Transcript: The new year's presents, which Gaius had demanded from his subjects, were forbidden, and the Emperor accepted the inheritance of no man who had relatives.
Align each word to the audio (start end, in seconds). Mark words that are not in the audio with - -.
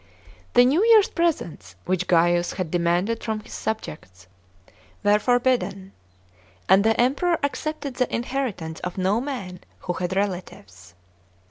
The 0.55 0.65
new 0.65 0.83
year's 0.83 1.09
presents, 1.09 1.75
which 1.85 2.07
Gaius 2.07 2.53
had 2.53 2.71
demanded 2.71 3.23
from 3.23 3.41
his 3.41 3.53
subjects, 3.53 4.25
were 5.03 5.19
forbidden, 5.19 5.91
and 6.67 6.83
the 6.83 6.99
Emperor 6.99 7.37
accepted 7.43 7.97
the 7.97 8.11
inheritance 8.11 8.79
of 8.79 8.97
no 8.97 9.21
man 9.21 9.59
who 9.81 9.93
had 9.93 10.15
relatives. 10.15 10.95